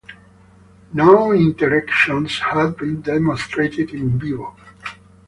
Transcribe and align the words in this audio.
No 0.93 1.31
interactions 1.31 2.39
have 2.39 2.75
been 2.75 3.01
demonstrated 3.01 3.91
"in 3.91 4.17
vivo". 4.17 4.55